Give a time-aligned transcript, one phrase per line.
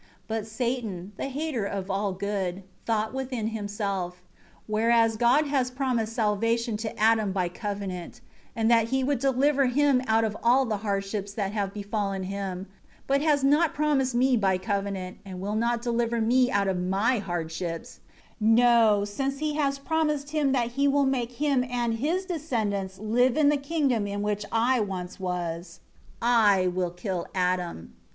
[0.25, 4.23] 7 But Satan, the hater of all good, thought within himself:
[4.65, 8.19] "Whereas God has promised salvation to Adam by covenant,
[8.55, 12.65] and that He would deliver him out of all the hardships that have befallen him
[13.05, 17.19] but has not promised me by covenant, and will not deliver me out of my
[17.19, 17.99] hardships;
[18.39, 23.37] no, since He has promised him that He should make him and his descendants live
[23.37, 25.79] in the kingdom in which I once was
[26.19, 27.93] I will kill Adam.